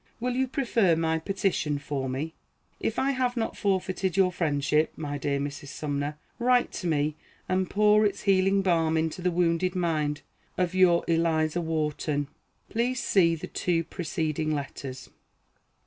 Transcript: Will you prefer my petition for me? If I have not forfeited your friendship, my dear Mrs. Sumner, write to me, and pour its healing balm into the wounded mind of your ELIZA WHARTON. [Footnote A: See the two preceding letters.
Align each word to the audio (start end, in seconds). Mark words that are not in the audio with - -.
Will 0.19 0.33
you 0.35 0.47
prefer 0.47 0.95
my 0.95 1.19
petition 1.19 1.77
for 1.77 2.09
me? 2.09 2.33
If 2.79 2.97
I 2.97 3.11
have 3.11 3.37
not 3.37 3.55
forfeited 3.55 4.17
your 4.17 4.31
friendship, 4.31 4.91
my 4.97 5.19
dear 5.19 5.39
Mrs. 5.39 5.67
Sumner, 5.67 6.17
write 6.39 6.71
to 6.71 6.87
me, 6.87 7.17
and 7.47 7.69
pour 7.69 8.03
its 8.03 8.21
healing 8.23 8.63
balm 8.63 8.97
into 8.97 9.21
the 9.21 9.29
wounded 9.29 9.75
mind 9.75 10.23
of 10.57 10.73
your 10.73 11.03
ELIZA 11.07 11.61
WHARTON. 11.61 12.29
[Footnote 12.69 12.83
A: 12.83 12.93
See 12.95 13.35
the 13.35 13.45
two 13.45 13.83
preceding 13.83 14.49
letters. 14.55 15.11